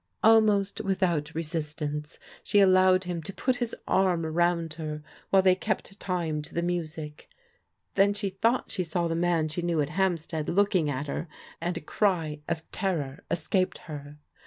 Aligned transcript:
Almost 0.23 0.81
without 0.81 1.35
resistance 1.35 2.17
she 2.43 2.59
allowed 2.59 3.03
him 3.03 3.21
to 3.21 3.31
put 3.31 3.57
his 3.57 3.75
arm 3.87 4.23
roimd 4.23 4.73
her 4.73 5.03
while 5.29 5.43
they 5.43 5.53
kept 5.53 5.99
time 5.99 6.41
to 6.41 6.55
the 6.55 6.63
music 6.63 7.29
Then 7.93 8.15
she 8.15 8.31
thought 8.31 8.71
she 8.71 8.83
saw 8.83 9.07
the 9.07 9.13
man 9.13 9.47
she 9.47 9.61
knew 9.61 9.79
at 9.79 9.89
Hampstead 9.89 10.49
looking 10.49 10.89
at 10.89 11.05
her, 11.05 11.27
and 11.61 11.77
a 11.77 11.81
cry 11.81 12.41
of 12.47 12.67
terror 12.71 13.23
escaped 13.29 13.77
her. 13.77 14.17